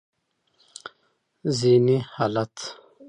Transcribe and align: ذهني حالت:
ذهني 1.59 2.01
حالت: 2.01 2.59